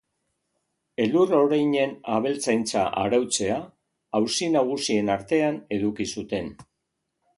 [1.03, 3.59] Elur-oreinen abeltzaintza arautzea
[4.21, 6.51] auzi nagusien artean eduki zuten.